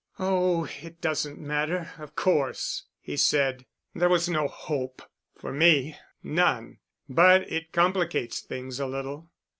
"Oh, 0.17 0.65
it 0.81 0.99
doesn't 0.99 1.39
matter, 1.39 1.91
of 1.99 2.15
course," 2.15 2.85
he 2.99 3.15
said. 3.15 3.67
"There 3.93 4.09
was 4.09 4.27
no 4.27 4.47
hope—for 4.47 5.53
me—none. 5.53 6.79
But 7.07 7.41
it 7.51 7.71
complicates 7.71 8.39
things 8.39 8.79
a 8.79 8.87
little." 8.87 9.29